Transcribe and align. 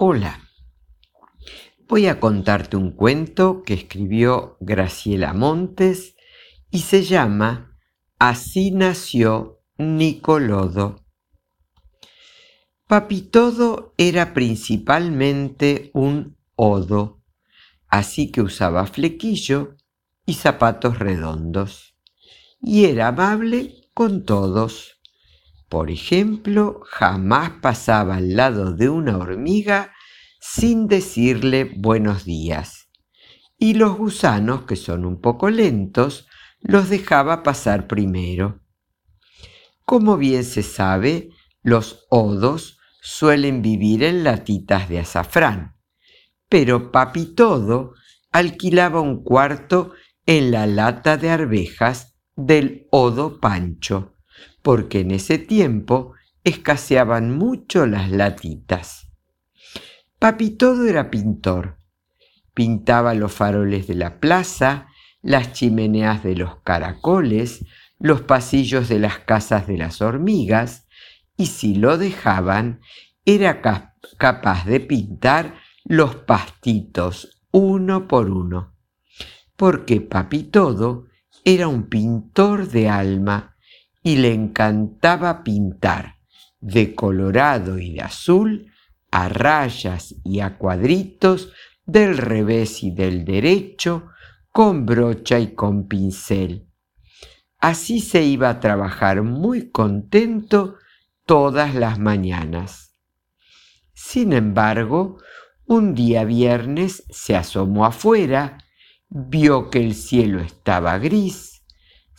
Hola, 0.00 0.48
voy 1.88 2.06
a 2.06 2.20
contarte 2.20 2.76
un 2.76 2.92
cuento 2.92 3.64
que 3.64 3.74
escribió 3.74 4.56
Graciela 4.60 5.32
Montes 5.32 6.14
y 6.70 6.82
se 6.82 7.02
llama 7.02 7.76
Así 8.16 8.70
nació 8.70 9.60
Nicolodo. 9.76 11.04
Papitodo 12.86 13.92
era 13.98 14.34
principalmente 14.34 15.90
un 15.94 16.36
odo, 16.54 17.24
así 17.88 18.30
que 18.30 18.40
usaba 18.40 18.86
flequillo 18.86 19.74
y 20.24 20.34
zapatos 20.34 21.00
redondos, 21.00 21.96
y 22.62 22.84
era 22.84 23.08
amable 23.08 23.90
con 23.94 24.24
todos. 24.24 24.97
Por 25.68 25.90
ejemplo, 25.90 26.80
jamás 26.84 27.50
pasaba 27.60 28.16
al 28.16 28.36
lado 28.36 28.72
de 28.72 28.88
una 28.88 29.18
hormiga 29.18 29.92
sin 30.40 30.88
decirle 30.88 31.64
buenos 31.76 32.24
días. 32.24 32.88
Y 33.58 33.74
los 33.74 33.98
gusanos, 33.98 34.62
que 34.62 34.76
son 34.76 35.04
un 35.04 35.20
poco 35.20 35.50
lentos, 35.50 36.26
los 36.60 36.88
dejaba 36.88 37.42
pasar 37.42 37.86
primero. 37.86 38.62
Como 39.84 40.16
bien 40.16 40.44
se 40.44 40.62
sabe, 40.62 41.30
los 41.62 42.06
odos 42.08 42.78
suelen 43.02 43.60
vivir 43.60 44.04
en 44.04 44.24
latitas 44.24 44.88
de 44.88 45.00
azafrán, 45.00 45.76
pero 46.48 46.90
Papi 46.90 47.34
Todo 47.34 47.92
alquilaba 48.32 49.00
un 49.00 49.22
cuarto 49.22 49.92
en 50.24 50.50
la 50.50 50.66
lata 50.66 51.16
de 51.16 51.30
arvejas 51.30 52.16
del 52.36 52.86
odo 52.90 53.40
Pancho 53.40 54.17
porque 54.62 55.00
en 55.00 55.10
ese 55.10 55.38
tiempo 55.38 56.14
escaseaban 56.44 57.36
mucho 57.36 57.86
las 57.86 58.10
latitas. 58.10 59.08
Papi 60.18 60.50
todo 60.50 60.86
era 60.86 61.10
pintor. 61.10 61.78
Pintaba 62.54 63.14
los 63.14 63.32
faroles 63.32 63.86
de 63.86 63.94
la 63.94 64.18
plaza, 64.18 64.88
las 65.22 65.52
chimeneas 65.52 66.22
de 66.24 66.34
los 66.34 66.56
caracoles, 66.62 67.64
los 67.98 68.22
pasillos 68.22 68.88
de 68.88 68.98
las 68.98 69.18
casas 69.20 69.66
de 69.66 69.78
las 69.78 70.02
hormigas, 70.02 70.88
y 71.36 71.46
si 71.46 71.74
lo 71.74 71.98
dejaban, 71.98 72.80
era 73.24 73.60
capaz 73.60 74.64
de 74.64 74.80
pintar 74.80 75.54
los 75.84 76.16
pastitos 76.16 77.42
uno 77.50 78.08
por 78.08 78.30
uno, 78.30 78.74
porque 79.56 80.00
Papi 80.00 80.44
Todo 80.44 81.06
era 81.44 81.68
un 81.68 81.88
pintor 81.88 82.68
de 82.68 82.88
alma 82.88 83.56
y 84.02 84.16
le 84.16 84.32
encantaba 84.32 85.42
pintar 85.42 86.16
de 86.60 86.94
colorado 86.94 87.78
y 87.78 87.94
de 87.94 88.02
azul 88.02 88.72
a 89.10 89.28
rayas 89.28 90.14
y 90.24 90.40
a 90.40 90.58
cuadritos 90.58 91.52
del 91.86 92.18
revés 92.18 92.82
y 92.82 92.90
del 92.90 93.24
derecho, 93.24 94.08
con 94.52 94.84
brocha 94.84 95.38
y 95.38 95.54
con 95.54 95.88
pincel. 95.88 96.68
Así 97.58 98.00
se 98.00 98.22
iba 98.22 98.50
a 98.50 98.60
trabajar 98.60 99.22
muy 99.22 99.70
contento 99.70 100.76
todas 101.24 101.74
las 101.74 101.98
mañanas. 101.98 102.94
Sin 103.94 104.32
embargo, 104.32 105.18
un 105.66 105.94
día 105.94 106.24
viernes 106.24 107.04
se 107.10 107.36
asomó 107.36 107.84
afuera, 107.84 108.58
vio 109.08 109.70
que 109.70 109.80
el 109.80 109.94
cielo 109.94 110.40
estaba 110.40 110.98
gris, 110.98 111.57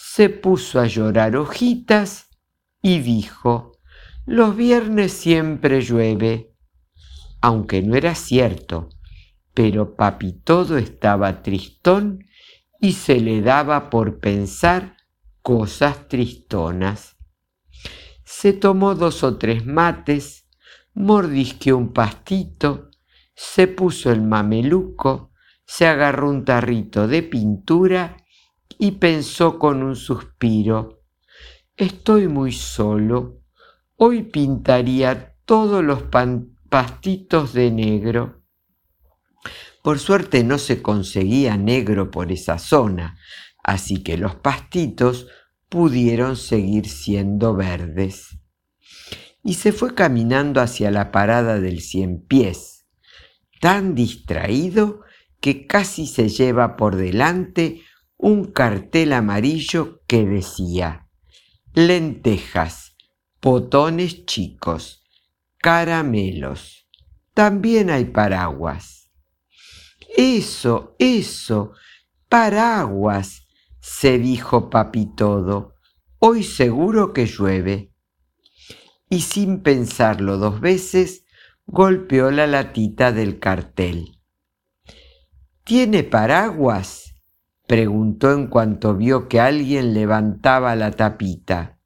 se 0.00 0.30
puso 0.30 0.78
a 0.78 0.86
llorar 0.86 1.34
hojitas 1.34 2.28
y 2.80 3.00
dijo, 3.00 3.72
los 4.26 4.54
viernes 4.54 5.12
siempre 5.12 5.80
llueve. 5.80 6.54
Aunque 7.40 7.82
no 7.82 7.96
era 7.96 8.14
cierto, 8.14 8.90
pero 9.54 9.96
papi 9.96 10.34
todo 10.34 10.78
estaba 10.78 11.42
tristón 11.42 12.24
y 12.80 12.92
se 12.92 13.18
le 13.18 13.42
daba 13.42 13.90
por 13.90 14.20
pensar 14.20 14.96
cosas 15.42 16.06
tristonas. 16.06 17.16
Se 18.24 18.52
tomó 18.52 18.94
dos 18.94 19.24
o 19.24 19.36
tres 19.36 19.66
mates, 19.66 20.48
mordisqueó 20.94 21.76
un 21.76 21.92
pastito, 21.92 22.90
se 23.34 23.66
puso 23.66 24.12
el 24.12 24.22
mameluco, 24.22 25.32
se 25.66 25.88
agarró 25.88 26.30
un 26.30 26.44
tarrito 26.44 27.08
de 27.08 27.24
pintura 27.24 28.16
y 28.78 28.92
pensó 28.92 29.58
con 29.58 29.82
un 29.82 29.96
suspiro, 29.96 31.02
estoy 31.76 32.28
muy 32.28 32.52
solo, 32.52 33.40
hoy 33.96 34.22
pintaría 34.22 35.36
todos 35.44 35.82
los 35.82 36.04
pastitos 36.68 37.52
de 37.52 37.70
negro. 37.70 38.42
Por 39.82 39.98
suerte 39.98 40.44
no 40.44 40.58
se 40.58 40.82
conseguía 40.82 41.56
negro 41.56 42.10
por 42.10 42.30
esa 42.30 42.58
zona, 42.58 43.18
así 43.62 44.02
que 44.02 44.18
los 44.18 44.34
pastitos 44.34 45.26
pudieron 45.68 46.36
seguir 46.36 46.88
siendo 46.88 47.54
verdes. 47.54 48.38
Y 49.42 49.54
se 49.54 49.72
fue 49.72 49.94
caminando 49.94 50.60
hacia 50.60 50.90
la 50.90 51.10
parada 51.10 51.60
del 51.60 51.80
cien 51.80 52.20
pies, 52.20 52.86
tan 53.60 53.94
distraído 53.94 55.00
que 55.40 55.66
casi 55.66 56.06
se 56.06 56.28
lleva 56.28 56.76
por 56.76 56.96
delante 56.96 57.82
un 58.18 58.44
cartel 58.44 59.12
amarillo 59.12 60.02
que 60.08 60.26
decía 60.26 61.08
lentejas, 61.72 62.96
potones 63.38 64.26
chicos, 64.26 65.04
caramelos. 65.58 66.88
También 67.32 67.88
hay 67.88 68.06
paraguas. 68.06 69.12
Eso, 70.16 70.96
eso, 70.98 71.72
paraguas, 72.28 73.46
se 73.80 74.18
dijo 74.18 74.68
papi 74.70 75.14
todo. 75.14 75.76
Hoy 76.18 76.42
seguro 76.42 77.12
que 77.12 77.26
llueve. 77.26 77.92
Y 79.08 79.20
sin 79.20 79.62
pensarlo 79.62 80.36
dos 80.36 80.60
veces, 80.60 81.24
golpeó 81.66 82.32
la 82.32 82.48
latita 82.48 83.12
del 83.12 83.38
cartel. 83.38 84.18
¿Tiene 85.62 86.02
paraguas? 86.02 87.07
Preguntó 87.68 88.32
en 88.32 88.46
cuanto 88.46 88.96
vio 88.96 89.28
que 89.28 89.40
alguien 89.40 89.92
levantaba 89.92 90.74
la 90.74 90.90
tapita. 90.90 91.78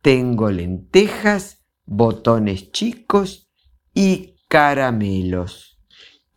Tengo 0.00 0.48
lentejas, 0.48 1.66
botones 1.84 2.70
chicos 2.70 3.50
y 3.92 4.36
caramelos. 4.48 5.82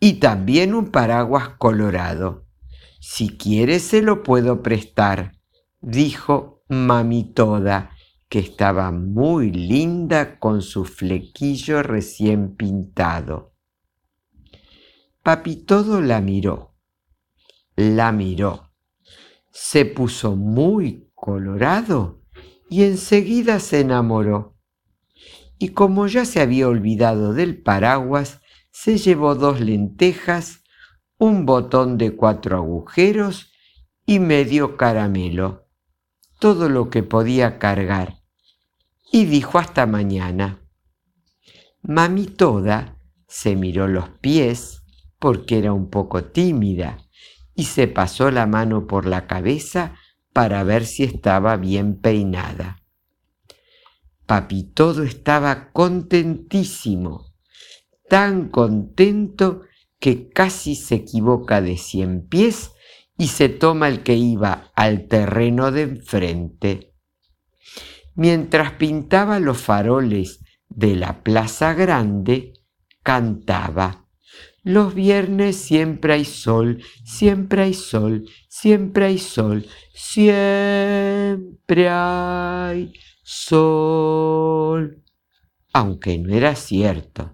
Y 0.00 0.14
también 0.14 0.74
un 0.74 0.90
paraguas 0.90 1.50
colorado. 1.58 2.48
Si 3.00 3.28
quieres 3.28 3.82
se 3.82 4.02
lo 4.02 4.24
puedo 4.24 4.62
prestar, 4.62 5.38
dijo 5.80 6.64
mami 6.68 7.32
toda, 7.32 7.90
que 8.28 8.40
estaba 8.40 8.90
muy 8.90 9.52
linda 9.52 10.40
con 10.40 10.60
su 10.60 10.84
flequillo 10.84 11.84
recién 11.84 12.56
pintado. 12.56 13.54
Papi 15.22 15.54
todo 15.56 16.00
la 16.00 16.20
miró 16.20 16.69
la 17.80 18.12
miró. 18.12 18.70
Se 19.50 19.86
puso 19.86 20.36
muy 20.36 21.10
colorado 21.14 22.22
y 22.68 22.84
enseguida 22.84 23.58
se 23.58 23.80
enamoró. 23.80 24.56
Y 25.58 25.70
como 25.70 26.06
ya 26.06 26.24
se 26.24 26.40
había 26.40 26.68
olvidado 26.68 27.32
del 27.32 27.60
paraguas, 27.62 28.40
se 28.70 28.98
llevó 28.98 29.34
dos 29.34 29.60
lentejas, 29.60 30.62
un 31.18 31.46
botón 31.46 31.98
de 31.98 32.14
cuatro 32.14 32.58
agujeros 32.58 33.50
y 34.06 34.18
medio 34.18 34.76
caramelo, 34.76 35.66
todo 36.38 36.68
lo 36.68 36.88
que 36.88 37.02
podía 37.02 37.58
cargar, 37.58 38.22
y 39.10 39.24
dijo 39.24 39.58
hasta 39.58 39.86
mañana. 39.86 40.60
Mami 41.82 42.26
toda 42.26 42.98
se 43.26 43.56
miró 43.56 43.88
los 43.88 44.08
pies 44.20 44.82
porque 45.18 45.58
era 45.58 45.72
un 45.72 45.90
poco 45.90 46.24
tímida 46.24 47.09
y 47.60 47.64
se 47.64 47.88
pasó 47.88 48.30
la 48.30 48.46
mano 48.46 48.86
por 48.86 49.04
la 49.04 49.26
cabeza 49.26 49.94
para 50.32 50.64
ver 50.64 50.86
si 50.86 51.04
estaba 51.04 51.58
bien 51.58 52.00
peinada. 52.00 52.82
Papi 54.24 54.62
todo 54.62 55.02
estaba 55.02 55.70
contentísimo, 55.70 57.34
tan 58.08 58.48
contento 58.48 59.60
que 59.98 60.30
casi 60.30 60.74
se 60.74 60.94
equivoca 60.94 61.60
de 61.60 61.76
cien 61.76 62.26
pies 62.26 62.70
y 63.18 63.28
se 63.28 63.50
toma 63.50 63.88
el 63.88 64.02
que 64.02 64.14
iba 64.14 64.72
al 64.74 65.06
terreno 65.06 65.70
de 65.70 65.82
enfrente. 65.82 66.94
Mientras 68.14 68.72
pintaba 68.72 69.38
los 69.38 69.58
faroles 69.58 70.40
de 70.70 70.96
la 70.96 71.22
plaza 71.22 71.74
grande, 71.74 72.54
cantaba. 73.02 74.06
Los 74.62 74.94
viernes 74.94 75.56
siempre 75.56 76.12
hay 76.12 76.26
sol, 76.26 76.82
siempre 77.02 77.62
hay 77.62 77.72
sol, 77.72 78.28
siempre 78.48 79.06
hay 79.06 79.16
sol, 79.18 79.66
siempre 79.94 81.88
hay 81.88 82.92
sol. 83.22 85.02
Aunque 85.72 86.18
no 86.18 86.34
era 86.34 86.54
cierto. 86.56 87.32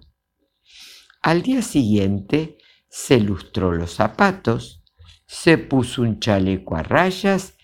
Al 1.21 1.41
día 1.41 1.61
siguiente 1.61 2.59
se 2.89 3.19
lustró 3.19 3.73
los 3.73 3.91
zapatos, 3.91 4.81
se 5.25 5.57
puso 5.57 6.03
un 6.03 6.21
chaleco 6.21 6.77
a 6.77 6.83
rayas 6.83 7.55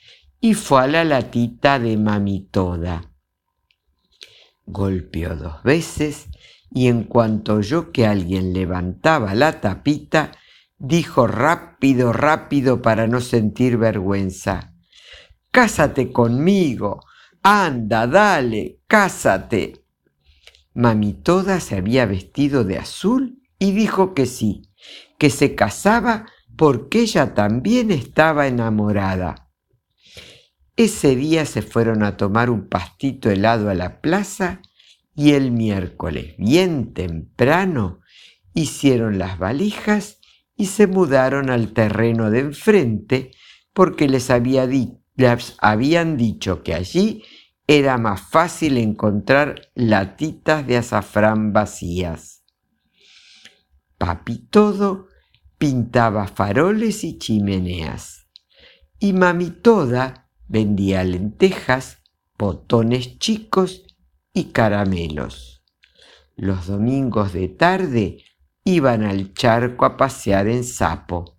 y 0.41 0.55
fue 0.55 0.83
a 0.83 0.87
la 0.87 1.05
latita 1.05 1.79
de 1.79 1.95
mami 1.95 2.49
toda. 2.49 3.13
Golpeó 4.65 5.37
dos 5.37 5.63
veces 5.63 6.27
y 6.73 6.87
en 6.87 7.03
cuanto 7.03 7.55
oyó 7.55 7.91
que 7.91 8.07
alguien 8.07 8.51
levantaba 8.51 9.35
la 9.35 9.61
tapita, 9.61 10.31
dijo 10.79 11.27
rápido, 11.27 12.11
rápido 12.11 12.81
para 12.81 13.07
no 13.07 13.21
sentir 13.21 13.77
vergüenza. 13.77 14.73
Cásate 15.51 16.11
conmigo. 16.11 17.01
Anda, 17.43 18.07
dale, 18.07 18.79
cásate. 18.87 19.85
Mami 20.73 21.13
toda 21.13 21.59
se 21.59 21.77
había 21.77 22.07
vestido 22.07 22.63
de 22.63 22.79
azul 22.79 23.43
y 23.59 23.71
dijo 23.73 24.15
que 24.15 24.25
sí, 24.25 24.63
que 25.19 25.29
se 25.29 25.53
casaba 25.53 26.25
porque 26.57 27.01
ella 27.01 27.35
también 27.35 27.91
estaba 27.91 28.47
enamorada. 28.47 29.51
Ese 30.75 31.15
día 31.15 31.45
se 31.45 31.61
fueron 31.61 32.01
a 32.01 32.17
tomar 32.17 32.49
un 32.49 32.67
pastito 32.67 33.29
helado 33.29 33.69
a 33.69 33.75
la 33.75 34.01
plaza 34.01 34.61
y 35.15 35.31
el 35.31 35.51
miércoles, 35.51 36.35
bien 36.37 36.93
temprano, 36.93 37.99
hicieron 38.53 39.19
las 39.19 39.37
valijas 39.37 40.19
y 40.55 40.67
se 40.67 40.87
mudaron 40.87 41.49
al 41.49 41.73
terreno 41.73 42.29
de 42.29 42.39
enfrente 42.39 43.31
porque 43.73 44.07
les, 44.07 44.29
había 44.29 44.67
habían 45.59 46.17
dicho 46.17 46.63
que 46.63 46.73
allí 46.73 47.23
era 47.67 47.97
más 47.97 48.21
fácil 48.21 48.77
encontrar 48.77 49.69
latitas 49.73 50.65
de 50.67 50.77
azafrán 50.77 51.53
vacías. 51.53 52.43
Papi 53.97 54.47
todo 54.49 55.07
pintaba 55.57 56.27
faroles 56.27 57.03
y 57.03 57.17
chimeneas 57.17 58.27
y 58.99 59.13
mami 59.13 59.49
toda 59.49 60.29
vendía 60.47 61.03
lentejas, 61.03 61.99
botones 62.37 63.17
chicos 63.19 63.92
y 64.33 64.45
caramelos. 64.45 65.63
Los 66.35 66.67
domingos 66.67 67.33
de 67.33 67.47
tarde 67.47 68.17
iban 68.63 69.03
al 69.03 69.33
charco 69.33 69.85
a 69.85 69.97
pasear 69.97 70.47
en 70.47 70.63
sapo. 70.63 71.37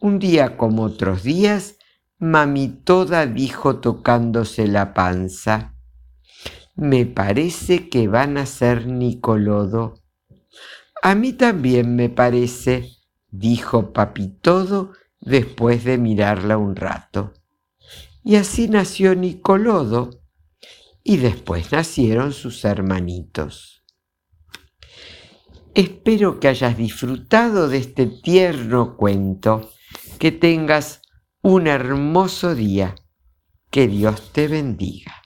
Un 0.00 0.18
día 0.18 0.56
como 0.56 0.82
otros 0.82 1.22
días, 1.22 1.76
mami 2.18 2.68
toda 2.68 3.26
dijo 3.26 3.80
tocándose 3.80 4.66
la 4.66 4.94
panza, 4.94 5.74
me 6.74 7.04
parece 7.04 7.88
que 7.88 8.08
van 8.08 8.38
a 8.38 8.46
ser 8.46 8.86
Nicolodo. 8.86 10.00
A 11.02 11.14
mí 11.14 11.34
también 11.34 11.94
me 11.94 12.08
parece, 12.08 12.96
dijo 13.28 13.92
papi 13.92 14.28
todo 14.28 14.92
después 15.20 15.84
de 15.84 15.98
mirarla 15.98 16.56
un 16.56 16.76
rato. 16.76 17.34
Y 18.24 18.36
así 18.36 18.68
nació 18.68 19.14
Nicolodo, 19.14 20.19
y 21.02 21.16
después 21.16 21.72
nacieron 21.72 22.32
sus 22.32 22.64
hermanitos. 22.64 23.84
Espero 25.74 26.40
que 26.40 26.48
hayas 26.48 26.76
disfrutado 26.76 27.68
de 27.68 27.78
este 27.78 28.06
tierno 28.06 28.96
cuento, 28.96 29.70
que 30.18 30.32
tengas 30.32 31.02
un 31.42 31.66
hermoso 31.66 32.54
día, 32.54 32.96
que 33.70 33.86
Dios 33.86 34.32
te 34.32 34.48
bendiga. 34.48 35.19